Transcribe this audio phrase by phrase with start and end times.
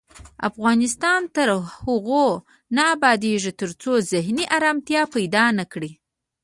[0.49, 1.49] افغانستان تر
[1.83, 2.25] هغو
[2.75, 5.91] نه ابادیږي، ترڅو ذهني ارامتیا پیدا نکړو.